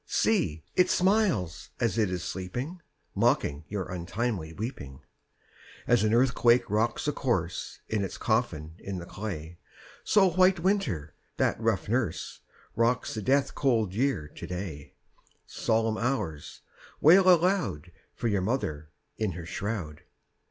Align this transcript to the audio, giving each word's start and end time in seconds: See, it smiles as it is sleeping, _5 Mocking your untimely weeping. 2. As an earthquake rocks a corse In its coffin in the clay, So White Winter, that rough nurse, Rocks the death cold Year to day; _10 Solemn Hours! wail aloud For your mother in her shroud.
See, 0.07 0.63
it 0.75 0.89
smiles 0.89 1.69
as 1.79 1.99
it 1.99 2.09
is 2.09 2.23
sleeping, 2.23 2.69
_5 2.69 2.79
Mocking 3.13 3.65
your 3.67 3.87
untimely 3.91 4.51
weeping. 4.51 5.01
2. 5.85 5.91
As 5.91 6.03
an 6.03 6.11
earthquake 6.15 6.67
rocks 6.71 7.07
a 7.07 7.11
corse 7.13 7.81
In 7.87 8.03
its 8.03 8.17
coffin 8.17 8.73
in 8.79 8.97
the 8.97 9.05
clay, 9.05 9.59
So 10.03 10.31
White 10.31 10.59
Winter, 10.59 11.13
that 11.37 11.61
rough 11.61 11.87
nurse, 11.87 12.39
Rocks 12.75 13.13
the 13.13 13.21
death 13.21 13.53
cold 13.53 13.93
Year 13.93 14.27
to 14.27 14.47
day; 14.47 14.95
_10 15.45 15.51
Solemn 15.51 15.97
Hours! 15.99 16.61
wail 16.99 17.29
aloud 17.29 17.91
For 18.15 18.27
your 18.27 18.41
mother 18.41 18.89
in 19.19 19.33
her 19.33 19.45
shroud. 19.45 20.01